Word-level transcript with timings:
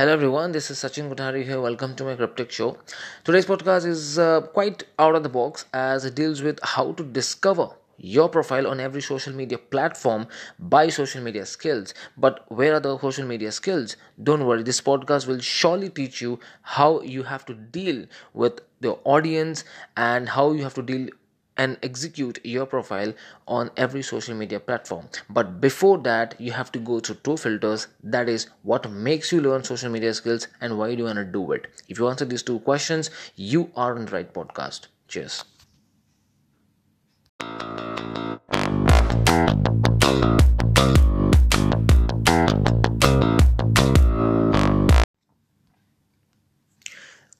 Hello 0.00 0.14
everyone, 0.14 0.52
this 0.52 0.70
is 0.70 0.78
Sachin 0.78 1.10
Kothari 1.10 1.44
here. 1.44 1.60
Welcome 1.60 1.94
to 1.96 2.04
my 2.04 2.14
Cryptic 2.14 2.50
Show. 2.50 2.78
Today's 3.22 3.44
podcast 3.44 3.84
is 3.84 4.18
uh, 4.18 4.40
quite 4.40 4.84
out 4.98 5.14
of 5.14 5.22
the 5.22 5.28
box 5.28 5.66
as 5.74 6.06
it 6.06 6.14
deals 6.14 6.40
with 6.40 6.58
how 6.62 6.92
to 6.92 7.02
discover 7.04 7.68
your 7.98 8.30
profile 8.30 8.66
on 8.66 8.80
every 8.80 9.02
social 9.02 9.34
media 9.34 9.58
platform 9.58 10.26
by 10.58 10.88
social 10.88 11.22
media 11.22 11.44
skills. 11.44 11.92
But 12.16 12.50
where 12.50 12.76
are 12.76 12.80
the 12.80 12.98
social 12.98 13.26
media 13.26 13.52
skills? 13.52 13.98
Don't 14.22 14.46
worry, 14.46 14.62
this 14.62 14.80
podcast 14.80 15.26
will 15.26 15.40
surely 15.40 15.90
teach 15.90 16.22
you 16.22 16.40
how 16.62 17.02
you 17.02 17.24
have 17.24 17.44
to 17.44 17.52
deal 17.52 18.06
with 18.32 18.62
the 18.80 18.92
audience 19.04 19.64
and 19.98 20.30
how 20.30 20.52
you 20.52 20.62
have 20.62 20.72
to 20.74 20.82
deal 20.82 21.10
and 21.64 21.76
execute 21.82 22.38
your 22.42 22.64
profile 22.66 23.12
on 23.46 23.70
every 23.76 24.02
social 24.02 24.34
media 24.34 24.58
platform. 24.58 25.08
But 25.28 25.60
before 25.60 25.98
that 26.08 26.34
you 26.40 26.52
have 26.52 26.72
to 26.72 26.78
go 26.78 27.00
through 27.00 27.16
two 27.28 27.36
filters. 27.36 27.86
That 28.02 28.28
is 28.28 28.48
what 28.62 28.90
makes 28.90 29.32
you 29.32 29.40
learn 29.42 29.64
social 29.64 29.90
media 29.90 30.14
skills 30.14 30.48
and 30.60 30.78
why 30.78 30.90
do 30.94 30.98
you 30.98 31.04
want 31.04 31.18
to 31.18 31.24
do 31.24 31.52
it? 31.52 31.66
If 31.88 31.98
you 31.98 32.08
answer 32.08 32.24
these 32.24 32.42
two 32.42 32.60
questions 32.60 33.10
you 33.36 33.70
are 33.76 33.94
on 33.96 34.06
the 34.06 34.12
right 34.12 34.32
podcast. 34.32 34.86
Cheers. 35.08 35.44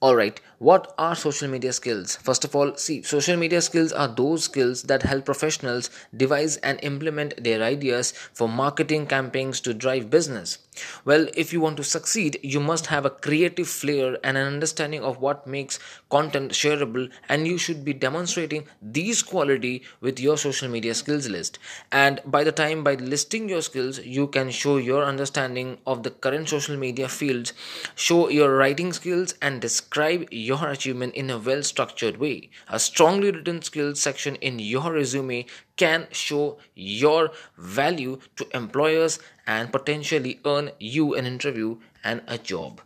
All 0.00 0.16
right 0.16 0.39
what 0.60 0.92
are 0.98 1.16
social 1.16 1.48
media 1.48 1.72
skills? 1.72 2.16
First 2.16 2.44
of 2.44 2.54
all 2.54 2.76
see 2.76 3.00
social 3.00 3.36
media 3.36 3.62
skills 3.62 3.92
are 3.92 4.08
those 4.08 4.44
skills 4.44 4.82
that 4.82 5.02
help 5.02 5.24
professionals 5.24 5.88
devise 6.14 6.58
and 6.58 6.78
implement 6.82 7.42
their 7.42 7.62
ideas 7.62 8.12
for 8.12 8.46
marketing 8.46 9.06
campaigns 9.06 9.58
to 9.62 9.72
drive 9.72 10.10
business. 10.10 10.58
Well 11.04 11.28
if 11.34 11.54
you 11.54 11.62
want 11.62 11.78
to 11.78 11.82
succeed 11.82 12.38
you 12.42 12.60
must 12.60 12.86
have 12.86 13.06
a 13.06 13.10
creative 13.10 13.68
flair 13.68 14.18
and 14.22 14.36
an 14.36 14.46
understanding 14.46 15.02
of 15.02 15.18
what 15.18 15.46
makes 15.46 15.78
content 16.10 16.52
shareable 16.52 17.10
and 17.26 17.46
you 17.46 17.56
should 17.56 17.82
be 17.82 17.94
demonstrating 17.94 18.64
these 18.82 19.22
quality 19.22 19.82
with 20.02 20.20
your 20.20 20.36
social 20.36 20.68
media 20.68 20.94
skills 20.94 21.26
list. 21.26 21.58
And 21.90 22.20
by 22.26 22.44
the 22.44 22.52
time 22.52 22.84
by 22.84 22.96
listing 22.96 23.48
your 23.48 23.62
skills 23.62 23.98
you 24.00 24.26
can 24.26 24.50
show 24.50 24.76
your 24.76 25.04
understanding 25.04 25.78
of 25.86 26.02
the 26.02 26.10
current 26.10 26.50
social 26.50 26.76
media 26.76 27.08
fields 27.08 27.54
show 27.94 28.28
your 28.28 28.54
writing 28.54 28.92
skills 28.92 29.34
and 29.40 29.62
describe 29.62 30.10
describe 30.10 30.32
your 30.50 30.68
achievement 30.68 31.14
in 31.14 31.30
a 31.30 31.38
well 31.38 31.62
structured 31.62 32.18
way. 32.18 32.50
A 32.68 32.78
strongly 32.78 33.30
written 33.30 33.62
skills 33.62 34.00
section 34.00 34.36
in 34.36 34.58
your 34.58 34.92
resume 34.92 35.46
can 35.76 36.06
show 36.10 36.58
your 36.74 37.30
value 37.56 38.18
to 38.36 38.46
employers 38.62 39.18
and 39.46 39.72
potentially 39.72 40.38
earn 40.44 40.70
you 40.78 41.14
an 41.14 41.26
interview 41.26 41.76
and 42.04 42.22
a 42.26 42.38
job. 42.38 42.80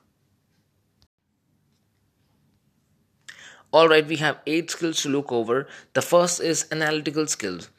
Alright, 3.75 4.07
we 4.07 4.17
have 4.17 4.39
eight 4.47 4.71
skills 4.71 5.03
to 5.03 5.09
look 5.09 5.33
over. 5.33 5.67
The 5.95 6.03
first 6.03 6.41
is 6.41 6.67
analytical 6.71 7.27
skills. 7.27 7.71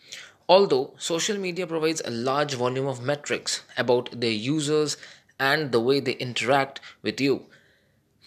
Although 0.50 0.94
social 0.98 1.38
media 1.38 1.66
provides 1.66 2.02
a 2.04 2.12
large 2.12 2.56
volume 2.56 2.88
of 2.88 3.02
metrics 3.02 3.62
about 3.78 4.10
their 4.20 4.38
users 4.48 4.98
and 5.40 5.72
the 5.72 5.80
way 5.80 6.00
they 6.02 6.18
interact 6.26 6.82
with 7.02 7.22
you, 7.22 7.46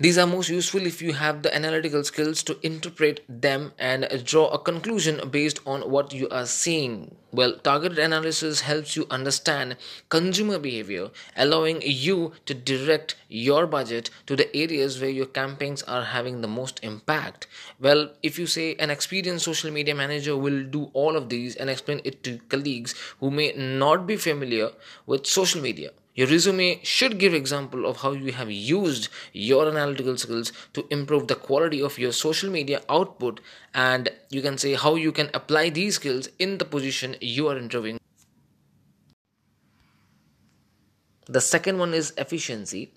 these 0.01 0.17
are 0.17 0.27
most 0.29 0.49
useful 0.49 0.87
if 0.87 1.03
you 1.03 1.13
have 1.13 1.43
the 1.43 1.53
analytical 1.53 2.05
skills 2.05 2.45
to 2.45 2.57
interpret 2.65 3.25
them 3.29 3.73
and 3.79 4.07
draw 4.25 4.47
a 4.49 4.59
conclusion 4.59 5.29
based 5.29 5.59
on 5.67 5.81
what 5.91 6.13
you 6.15 6.29
are 6.29 6.47
seeing. 6.47 7.17
Well, 7.33 7.59
targeted 7.59 7.99
analysis 7.99 8.61
helps 8.61 8.95
you 8.95 9.09
understand 9.11 9.77
consumer 10.09 10.61
behavior, 10.61 11.11
allowing 11.37 11.83
you 11.83 12.33
to 12.47 12.55
direct 12.55 13.17
your 13.29 13.67
budget 13.67 14.09
to 14.27 14.37
the 14.37 14.57
areas 14.57 15.01
where 15.01 15.11
your 15.11 15.27
campaigns 15.27 15.83
are 15.83 16.05
having 16.05 16.43
the 16.43 16.49
most 16.49 16.79
impact. 16.85 17.49
Well, 17.81 18.13
if 18.23 18.39
you 18.39 18.47
say 18.47 18.77
an 18.77 18.91
experienced 18.91 19.47
social 19.47 19.73
media 19.73 19.97
manager 19.97 20.37
will 20.37 20.63
do 20.63 20.91
all 20.93 21.17
of 21.17 21.29
these 21.29 21.57
and 21.57 21.69
explain 21.69 22.01
it 22.05 22.23
to 22.23 22.39
colleagues 22.49 22.95
who 23.19 23.33
may 23.33 23.53
not 23.53 24.07
be 24.07 24.17
familiar 24.17 24.71
with 25.07 25.27
social 25.27 25.61
media 25.61 25.91
your 26.19 26.27
resume 26.27 26.81
should 26.83 27.17
give 27.19 27.33
example 27.33 27.87
of 27.87 27.99
how 27.99 28.11
you 28.11 28.33
have 28.33 28.51
used 28.51 29.09
your 29.33 29.69
analytical 29.69 30.17
skills 30.17 30.53
to 30.73 30.85
improve 30.91 31.29
the 31.29 31.37
quality 31.37 31.81
of 31.81 31.99
your 31.99 32.11
social 32.11 32.51
media 32.51 32.83
output 32.89 33.39
and 33.73 34.11
you 34.29 34.43
can 34.43 34.59
say 34.59 34.75
how 34.75 34.97
you 34.97 35.13
can 35.13 35.31
apply 35.33 35.69
these 35.71 35.95
skills 35.95 36.29
in 36.41 36.59
the 36.59 36.65
position 36.65 37.15
you 37.21 37.47
are 37.47 37.57
interviewing. 37.57 37.98
The 41.29 41.41
second 41.43 41.79
one 41.79 41.93
is 41.93 42.15
efficiency. 42.17 42.91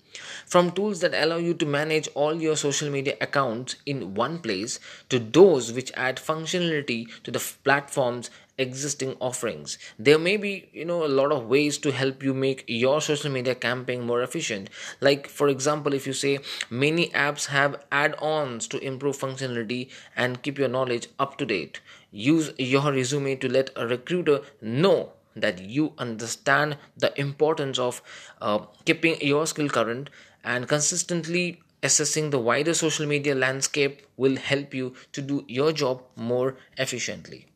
From 0.46 0.72
tools 0.72 1.00
that 1.00 1.14
allow 1.14 1.36
you 1.36 1.52
to 1.54 1.66
manage 1.66 2.08
all 2.14 2.40
your 2.40 2.56
social 2.56 2.88
media 2.90 3.16
accounts 3.20 3.76
in 3.84 4.14
one 4.14 4.38
place 4.38 4.80
to 5.10 5.18
those 5.18 5.72
which 5.72 5.92
add 5.94 6.16
functionality 6.16 7.08
to 7.24 7.30
the 7.30 7.44
platform's 7.62 8.30
existing 8.58 9.16
offerings 9.18 9.78
there 9.98 10.18
may 10.18 10.36
be 10.36 10.68
you 10.72 10.84
know 10.84 11.04
a 11.04 11.08
lot 11.08 11.32
of 11.32 11.46
ways 11.46 11.78
to 11.78 11.90
help 11.90 12.22
you 12.22 12.34
make 12.34 12.64
your 12.68 13.00
social 13.00 13.30
media 13.30 13.54
campaign 13.54 14.02
more 14.02 14.22
efficient 14.22 14.68
like 15.00 15.26
for 15.26 15.48
example 15.48 15.94
if 15.94 16.06
you 16.06 16.12
say 16.12 16.38
many 16.68 17.08
apps 17.08 17.46
have 17.46 17.82
add-ons 17.90 18.68
to 18.68 18.78
improve 18.84 19.16
functionality 19.16 19.88
and 20.16 20.42
keep 20.42 20.58
your 20.58 20.68
knowledge 20.68 21.08
up 21.18 21.38
to 21.38 21.46
date 21.46 21.80
use 22.10 22.52
your 22.58 22.92
resume 22.92 23.34
to 23.36 23.48
let 23.48 23.70
a 23.74 23.86
recruiter 23.86 24.40
know 24.60 25.12
that 25.36 25.60
you 25.60 25.92
understand 25.98 26.76
the 26.96 27.18
importance 27.20 27.78
of 27.78 28.02
uh, 28.40 28.58
keeping 28.84 29.20
your 29.20 29.46
skill 29.46 29.68
current 29.68 30.10
and 30.44 30.68
consistently 30.68 31.60
assessing 31.82 32.30
the 32.30 32.38
wider 32.38 32.74
social 32.74 33.06
media 33.06 33.34
landscape 33.34 34.02
will 34.16 34.36
help 34.36 34.74
you 34.74 34.94
to 35.12 35.22
do 35.22 35.44
your 35.48 35.72
job 35.72 36.02
more 36.16 36.56
efficiently 36.76 37.46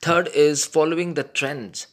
Third 0.00 0.28
is 0.28 0.64
following 0.64 1.14
the 1.14 1.24
trends. 1.24 1.88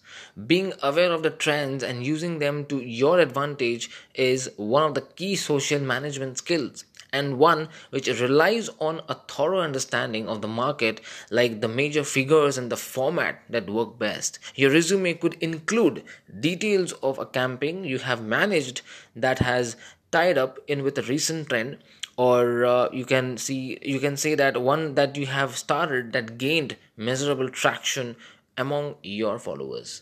Being 0.47 0.73
aware 0.81 1.11
of 1.11 1.23
the 1.23 1.29
trends 1.31 1.83
and 1.83 2.05
using 2.05 2.39
them 2.39 2.65
to 2.67 2.79
your 2.79 3.19
advantage 3.19 3.89
is 4.13 4.49
one 4.57 4.83
of 4.83 4.93
the 4.93 5.01
key 5.01 5.35
social 5.35 5.79
management 5.79 6.37
skills 6.37 6.85
and 7.15 7.39
one 7.39 7.67
which 7.89 8.07
relies 8.21 8.69
on 8.79 9.01
a 9.07 9.15
thorough 9.33 9.61
understanding 9.61 10.27
of 10.27 10.41
the 10.41 10.53
market 10.61 11.01
like 11.31 11.61
the 11.61 11.73
major 11.81 12.03
figures 12.03 12.57
and 12.57 12.71
the 12.71 12.77
format 12.77 13.41
that 13.49 13.69
work 13.69 13.97
best. 13.97 14.39
Your 14.55 14.71
resume 14.71 15.13
could 15.13 15.35
include 15.49 16.03
details 16.39 16.91
of 17.09 17.19
a 17.19 17.25
campaign 17.25 17.83
you 17.83 17.99
have 17.99 18.21
managed 18.21 18.81
that 19.15 19.39
has 19.39 19.75
tied 20.11 20.37
up 20.37 20.59
in 20.67 20.83
with 20.83 20.97
a 20.97 21.03
recent 21.03 21.49
trend 21.49 21.77
or 22.17 22.65
uh, 22.65 22.89
you 22.91 23.05
can 23.05 23.37
see 23.37 23.77
you 23.81 23.99
can 23.99 24.17
say 24.17 24.35
that 24.35 24.61
one 24.61 24.95
that 24.95 25.15
you 25.15 25.25
have 25.25 25.57
started 25.57 26.13
that 26.13 26.37
gained 26.37 26.77
measurable 26.95 27.49
traction 27.49 28.15
among 28.57 28.95
your 29.03 29.37
followers 29.37 30.01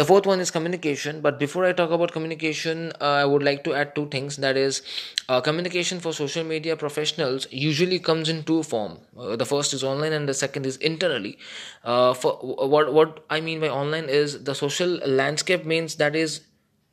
the 0.00 0.04
fourth 0.08 0.26
one 0.30 0.40
is 0.44 0.50
communication 0.56 1.20
but 1.26 1.38
before 1.38 1.64
i 1.68 1.72
talk 1.80 1.90
about 1.96 2.12
communication 2.16 2.92
uh, 3.00 3.14
i 3.22 3.24
would 3.24 3.42
like 3.42 3.64
to 3.64 3.74
add 3.74 3.94
two 3.94 4.06
things. 4.08 4.36
That 4.36 4.56
is 4.56 4.82
uh, 5.28 5.40
communication 5.40 6.00
for 6.00 6.12
social 6.12 6.44
media 6.44 6.76
professionals 6.76 7.46
usually 7.50 7.98
comes 7.98 8.28
in 8.28 8.42
two 8.44 8.62
form. 8.62 8.98
Uh, 9.18 9.36
the 9.36 9.46
first 9.46 9.74
is 9.74 9.84
online 9.84 10.12
and 10.12 10.28
the 10.28 10.34
second 10.34 10.66
is 10.66 10.76
internally. 10.78 11.38
Uh, 11.84 12.14
for 12.14 12.32
what 12.74 12.92
what 12.92 13.24
i 13.30 13.40
mean 13.40 13.60
by 13.60 13.68
online 13.68 14.08
is 14.20 14.44
the 14.44 14.54
social 14.54 14.96
landscape 15.22 15.64
means 15.74 15.96
that 15.96 16.16
is 16.16 16.40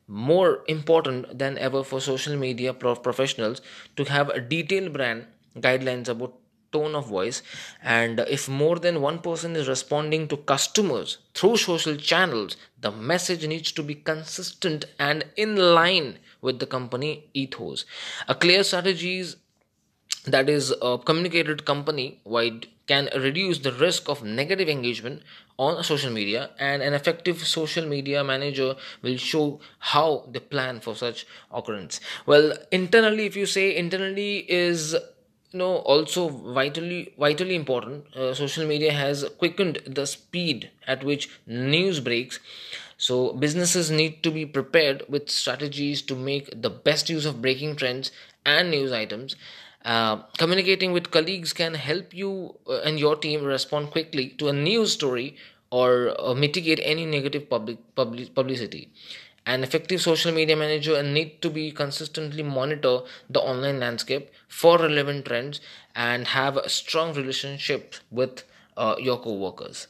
more 0.08 0.64
important 0.68 1.38
than 1.38 1.58
ever 1.58 1.84
for 1.84 2.00
social 2.00 2.36
media 2.38 2.74
professionals 2.74 3.62
to 3.96 4.06
have 4.06 4.30
a 4.30 4.40
detailed 4.40 4.94
brand 4.94 5.26
guidelines 5.60 6.08
about 6.08 6.34
tone 6.72 6.96
of 6.96 7.08
voice. 7.08 7.42
And 7.82 8.20
if 8.22 8.48
more 8.50 8.80
than 8.80 9.02
one 9.02 9.20
person 9.20 9.56
is 9.56 9.68
responding 9.68 10.28
to 10.30 10.38
customers 10.38 11.18
through 11.34 11.58
social 11.58 11.96
channels 11.96 12.58
the 12.80 12.92
message 12.92 13.46
needs 13.48 13.72
to 13.72 13.84
be 13.84 13.96
consistent 13.96 14.86
and 15.00 15.26
in 15.36 15.56
line 15.56 16.20
with 16.42 16.60
the 16.60 16.66
company 16.66 17.30
ethos. 17.34 17.86
A 18.28 18.36
clear 18.36 18.64
strategies 18.64 19.38
that 20.26 20.50
is 20.50 20.74
a 20.82 20.98
communicated 20.98 21.66
company 21.66 22.22
wide 22.24 22.68
can 22.86 23.10
reduce 23.18 23.60
the 23.60 23.72
risk 23.74 24.08
of 24.08 24.24
negative 24.24 24.70
engagement 24.70 25.22
on 25.58 25.84
social 25.84 26.12
media 26.12 26.52
and 26.60 26.82
an 26.82 26.94
effective 26.94 27.46
social 27.46 27.86
media 27.86 28.24
manager 28.24 28.76
will 29.02 29.18
show 29.18 29.60
how 29.80 30.26
they 30.32 30.40
plan 30.40 30.80
for 30.80 30.96
such 30.96 31.26
occurrence. 31.52 32.00
Well 32.26 32.54
internally 32.72 33.26
if 33.26 33.36
you 33.36 33.46
say 33.46 33.76
internally 33.76 34.50
is 34.50 34.96
you 35.52 35.60
know 35.60 35.76
also 35.94 36.28
vitally 36.30 37.14
vitally 37.18 37.56
important 37.56 38.16
uh, 38.16 38.34
social 38.34 38.66
media 38.66 38.92
has 38.92 39.26
quickened 39.38 39.80
the 39.86 40.06
speed 40.06 40.70
at 40.86 41.04
which 41.04 41.30
news 41.46 42.00
breaks 42.00 42.40
so 42.98 43.34
businesses 43.34 43.92
need 43.92 44.22
to 44.24 44.32
be 44.32 44.46
prepared 44.46 45.04
with 45.08 45.30
strategies 45.30 46.02
to 46.02 46.16
make 46.16 46.50
the 46.62 46.70
best 46.70 47.10
use 47.10 47.26
of 47.26 47.42
breaking 47.42 47.76
trends 47.76 48.12
and 48.46 48.72
news 48.78 48.92
items 49.04 49.36
Uh, 49.92 50.16
communicating 50.42 50.94
with 50.96 51.06
colleagues 51.16 51.52
can 51.58 51.76
help 51.82 52.14
you 52.22 52.30
uh, 52.76 52.80
and 52.88 53.00
your 53.04 53.12
team 53.26 53.44
respond 53.50 53.90
quickly 53.92 54.26
to 54.40 54.50
a 54.52 54.56
news 54.56 54.92
story 54.96 55.28
or 55.80 55.92
uh, 56.16 56.34
mitigate 56.34 56.82
any 56.94 57.06
negative 57.12 57.46
public, 57.54 57.78
public 58.00 58.34
publicity. 58.40 58.82
An 59.48 59.64
effective 59.64 60.00
social 60.00 60.32
media 60.32 60.56
manager 60.56 61.02
need 61.02 61.42
to 61.42 61.50
be 61.50 61.72
consistently 61.72 62.44
monitor 62.44 63.00
the 63.28 63.40
online 63.40 63.80
landscape 63.80 64.30
for 64.48 64.78
relevant 64.78 65.26
trends 65.26 65.60
and 65.96 66.28
have 66.28 66.56
a 66.58 66.70
strong 66.70 67.16
relationship 67.16 67.96
with 68.12 68.44
uh, 68.78 68.96
your 69.00 69.20
co-workers. 69.20 69.88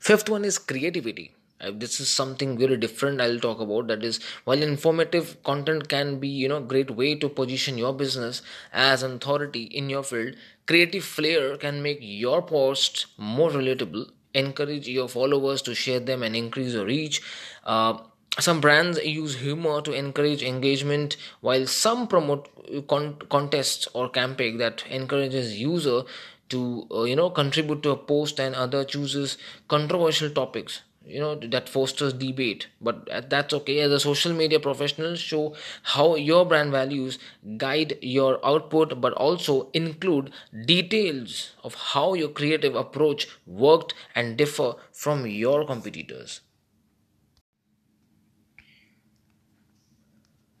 Fifth 0.00 0.28
one 0.28 0.44
is 0.44 0.58
creativity. 0.58 1.32
Uh, 1.60 1.70
this 1.72 2.00
is 2.00 2.08
something 2.08 2.58
very 2.58 2.76
different 2.76 3.20
I'll 3.20 3.38
talk 3.38 3.60
about. 3.60 3.86
That 3.86 4.02
is, 4.04 4.18
while 4.44 4.62
informative 4.62 5.42
content 5.44 5.88
can 5.88 6.18
be, 6.18 6.28
you 6.28 6.48
know, 6.48 6.60
great 6.60 6.90
way 6.90 7.14
to 7.14 7.28
position 7.28 7.78
your 7.78 7.92
business 7.94 8.42
as 8.72 9.02
an 9.02 9.12
authority 9.12 9.62
in 9.64 9.88
your 9.88 10.02
field, 10.02 10.34
creative 10.66 11.04
flair 11.04 11.56
can 11.56 11.82
make 11.82 11.98
your 12.00 12.42
posts 12.42 13.06
more 13.16 13.50
relatable, 13.50 14.10
encourage 14.34 14.88
your 14.88 15.08
followers 15.08 15.62
to 15.62 15.74
share 15.74 16.00
them, 16.00 16.22
and 16.22 16.36
increase 16.36 16.72
your 16.74 16.86
reach. 16.86 17.22
Uh, 17.64 17.98
some 18.38 18.60
brands 18.60 18.98
use 19.04 19.36
humor 19.36 19.80
to 19.82 19.92
encourage 19.92 20.42
engagement 20.42 21.16
while 21.40 21.66
some 21.66 22.06
promote 22.06 22.48
con- 22.88 23.16
contests 23.28 23.88
or 23.92 24.08
campaign 24.08 24.56
that 24.58 24.84
encourages 24.88 25.58
user 25.60 26.02
to 26.48 26.86
uh, 26.92 27.02
you 27.02 27.16
know 27.16 27.30
contribute 27.30 27.82
to 27.82 27.90
a 27.90 27.96
post 27.96 28.38
and 28.40 28.54
other 28.54 28.84
chooses 28.84 29.36
controversial 29.68 30.30
topics 30.30 30.82
you 31.04 31.18
know 31.20 31.34
that 31.34 31.68
fosters 31.68 32.12
debate. 32.12 32.68
But 32.80 33.08
that's 33.30 33.52
okay. 33.54 33.80
As 33.80 33.92
a 33.92 34.00
social 34.00 34.32
media 34.32 34.60
professional 34.60 35.14
show 35.16 35.54
how 35.82 36.14
your 36.14 36.44
brand 36.46 36.70
values 36.72 37.18
guide 37.56 37.98
your 38.02 38.44
output 38.44 39.00
but 39.00 39.12
also 39.14 39.70
include 39.72 40.30
details 40.66 41.52
of 41.64 41.74
how 41.74 42.14
your 42.14 42.28
creative 42.28 42.74
approach 42.74 43.28
worked 43.46 43.94
and 44.14 44.36
differ 44.36 44.74
from 44.92 45.26
your 45.26 45.64
competitors. 45.66 46.40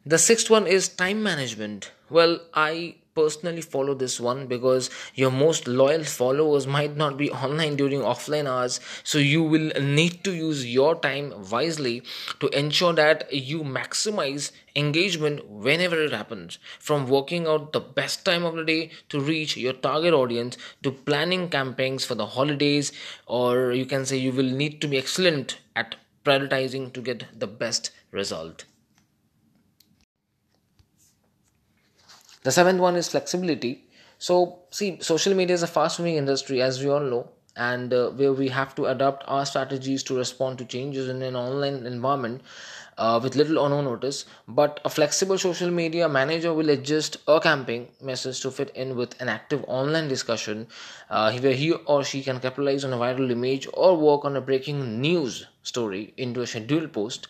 The 0.04 0.18
sixth 0.18 0.50
one 0.50 0.66
is 0.66 0.88
time 0.88 1.22
management. 1.22 1.92
Well, 2.10 2.40
I 2.52 2.96
personally 3.20 3.62
follow 3.62 3.94
this 3.94 4.18
one 4.20 4.46
because 4.46 4.90
your 5.14 5.30
most 5.30 5.68
loyal 5.68 6.04
followers 6.04 6.66
might 6.66 6.96
not 6.96 7.16
be 7.16 7.30
online 7.30 7.76
during 7.76 8.00
offline 8.00 8.46
hours. 8.46 8.80
So 9.04 9.18
you 9.18 9.42
will 9.42 9.70
need 9.80 10.24
to 10.24 10.32
use 10.32 10.66
your 10.66 10.94
time 10.94 11.32
wisely 11.50 12.02
to 12.40 12.48
ensure 12.58 12.92
that 12.94 13.32
you 13.32 13.62
maximize 13.62 14.50
engagement 14.76 15.46
whenever 15.48 16.00
it 16.02 16.12
happens. 16.12 16.58
From 16.78 17.08
working 17.08 17.46
out 17.46 17.72
the 17.72 17.80
best 17.80 18.24
time 18.24 18.44
of 18.44 18.54
the 18.56 18.64
day 18.64 18.90
to 19.10 19.20
reach 19.20 19.56
your 19.56 19.72
target 19.72 20.14
audience 20.14 20.56
to 20.82 20.90
planning 20.92 21.48
campaigns 21.48 22.04
for 22.04 22.14
the 22.14 22.26
holidays 22.26 22.92
or 23.26 23.72
you 23.72 23.86
can 23.86 24.04
say 24.06 24.16
you 24.16 24.32
will 24.32 24.52
need 24.62 24.80
to 24.80 24.88
be 24.88 24.98
excellent 24.98 25.58
at 25.76 25.96
prioritizing 26.24 26.92
to 26.92 27.00
get 27.00 27.24
the 27.38 27.46
best 27.46 27.90
result 28.12 28.64
The 32.42 32.52
seventh 32.52 32.80
one 32.80 32.96
is 32.96 33.08
flexibility. 33.08 33.84
So, 34.18 34.58
see, 34.70 34.98
social 35.00 35.34
media 35.34 35.54
is 35.54 35.62
a 35.62 35.66
fast 35.66 35.98
moving 35.98 36.16
industry, 36.16 36.60
as 36.60 36.82
we 36.82 36.90
all 36.90 37.00
know, 37.00 37.28
and 37.56 37.92
uh, 37.94 38.10
where 38.10 38.32
we 38.34 38.48
have 38.48 38.74
to 38.74 38.86
adapt 38.86 39.24
our 39.26 39.46
strategies 39.46 40.02
to 40.04 40.16
respond 40.16 40.58
to 40.58 40.64
changes 40.66 41.08
in 41.08 41.22
an 41.22 41.34
online 41.36 41.86
environment 41.86 42.42
uh, 42.98 43.18
with 43.22 43.36
little 43.36 43.58
or 43.58 43.70
no 43.70 43.80
notice. 43.80 44.26
But 44.46 44.80
a 44.84 44.90
flexible 44.90 45.38
social 45.38 45.70
media 45.70 46.08
manager 46.08 46.52
will 46.52 46.68
adjust 46.68 47.16
a 47.26 47.40
campaign 47.40 47.88
message 48.02 48.40
to 48.40 48.50
fit 48.50 48.70
in 48.76 48.96
with 48.96 49.18
an 49.22 49.28
active 49.30 49.64
online 49.66 50.08
discussion 50.08 50.66
uh, 51.08 51.32
where 51.38 51.54
he 51.54 51.72
or 51.72 52.04
she 52.04 52.22
can 52.22 52.38
capitalize 52.40 52.84
on 52.84 52.92
a 52.92 52.98
viral 52.98 53.30
image 53.30 53.66
or 53.72 53.96
work 53.96 54.24
on 54.26 54.36
a 54.36 54.40
breaking 54.42 55.00
news 55.00 55.46
story 55.62 56.12
into 56.18 56.42
a 56.42 56.46
scheduled 56.46 56.92
post. 56.92 57.28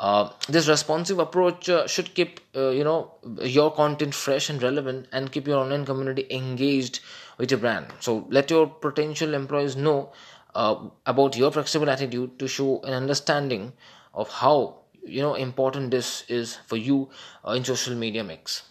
Uh, 0.00 0.30
this 0.48 0.66
responsive 0.66 1.18
approach 1.18 1.68
uh, 1.68 1.86
should 1.86 2.14
keep 2.14 2.40
uh, 2.56 2.70
you 2.70 2.82
know 2.82 3.12
your 3.42 3.70
content 3.70 4.14
fresh 4.14 4.48
and 4.48 4.62
relevant 4.62 5.06
and 5.12 5.30
keep 5.30 5.46
your 5.46 5.58
online 5.58 5.84
community 5.84 6.26
engaged 6.30 7.00
with 7.38 7.50
your 7.50 7.60
brand. 7.60 7.86
So 8.00 8.26
let 8.30 8.50
your 8.50 8.66
potential 8.66 9.34
employees 9.34 9.76
know 9.76 10.12
uh, 10.54 10.76
about 11.06 11.36
your 11.36 11.52
flexible 11.52 11.90
attitude 11.90 12.38
to 12.38 12.48
show 12.48 12.80
an 12.82 12.94
understanding 12.94 13.74
of 14.14 14.30
how 14.30 14.78
you 15.04 15.20
know 15.20 15.34
important 15.34 15.90
this 15.90 16.24
is 16.28 16.56
for 16.66 16.76
you 16.78 17.10
uh, 17.46 17.52
in 17.52 17.64
social 17.64 17.94
media 17.94 18.24
mix. 18.24 18.62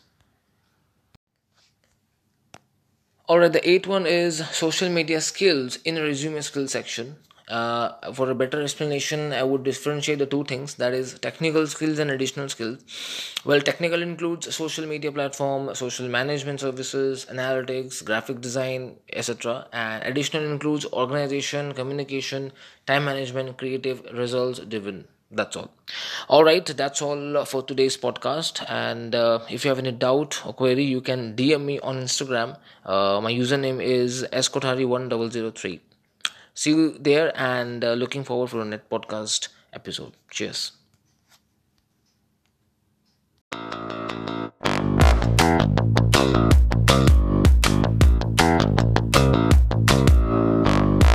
All 3.29 3.39
right 3.39 3.53
the 3.53 3.69
eighth 3.69 3.87
one 3.87 4.05
is 4.05 4.45
social 4.49 4.89
media 4.89 5.21
skills 5.21 5.77
in 5.85 5.95
a 5.97 6.01
resume 6.01 6.41
skill 6.41 6.67
section 6.67 7.15
uh, 7.49 8.11
for 8.13 8.29
a 8.29 8.35
better 8.35 8.61
explanation 8.61 9.33
i 9.33 9.43
would 9.43 9.63
differentiate 9.63 10.19
the 10.19 10.25
two 10.25 10.43
things 10.43 10.75
that 10.75 10.93
is 10.93 11.17
technical 11.19 11.65
skills 11.67 11.99
and 11.99 12.11
additional 12.11 12.47
skills. 12.49 12.79
Well 13.45 13.61
technical 13.61 14.01
includes 14.01 14.53
social 14.55 14.85
media 14.85 15.11
platform 15.11 15.73
social 15.75 16.07
management 16.07 16.59
services 16.59 17.25
analytics 17.29 18.03
graphic 18.03 18.41
design 18.41 18.95
etc 19.11 19.67
and 19.73 20.03
additional 20.03 20.43
includes 20.51 20.85
organization 20.93 21.73
communication 21.73 22.51
time 22.85 23.05
management 23.05 23.57
creative 23.57 24.03
results 24.13 24.59
driven. 24.59 25.07
That's 25.31 25.55
all. 25.55 25.71
All 26.27 26.43
right 26.43 26.65
that's 26.65 27.01
all 27.01 27.45
for 27.45 27.61
today's 27.63 27.97
podcast. 27.97 28.63
And 28.67 29.13
uh, 29.15 29.39
if 29.49 29.63
you 29.63 29.69
have 29.69 29.79
any 29.79 29.91
doubt 29.91 30.41
or 30.45 30.53
query 30.53 30.83
you 30.83 31.01
can 31.01 31.35
dm 31.35 31.65
me 31.65 31.79
on 31.79 31.97
instagram. 32.01 32.57
Uh, 32.85 33.19
my 33.21 33.31
username 33.31 33.81
is 33.83 34.25
escotari1003 34.33 35.79
see 36.53 36.71
you 36.71 36.97
there 36.99 37.31
and 37.35 37.83
uh, 37.83 37.93
looking 37.93 38.23
forward 38.23 38.49
for 38.49 38.61
a 38.61 38.65
net 38.65 38.89
podcast 38.89 39.49
episode. 39.73 40.13
Cheers 40.31 40.78